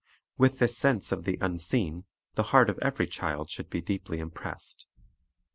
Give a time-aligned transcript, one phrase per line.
[0.35, 4.87] With this sense of the Unseen the heart of every child should be deeply impressed.